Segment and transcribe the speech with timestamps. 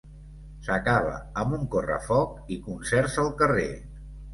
[0.67, 1.13] S'acaba
[1.43, 3.73] amb un correfoc i concerts al carrer.